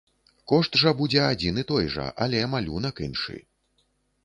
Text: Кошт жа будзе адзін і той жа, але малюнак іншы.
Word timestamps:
Кошт 0.51 0.77
жа 0.83 0.93
будзе 1.01 1.19
адзін 1.33 1.59
і 1.63 1.67
той 1.73 1.85
жа, 1.97 2.07
але 2.27 2.41
малюнак 2.57 3.05
іншы. 3.09 3.39